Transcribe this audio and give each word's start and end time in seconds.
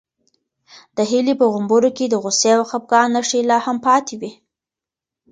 د 0.97 0.99
هیلې 1.11 1.33
په 1.39 1.45
غومبورو 1.53 1.89
کې 1.97 2.05
د 2.09 2.15
غوسې 2.23 2.51
او 2.57 2.63
خپګان 2.71 3.07
نښې 3.15 3.39
لا 3.49 3.57
هم 3.65 3.77
پاتې 3.85 4.15
وې. 4.21 4.31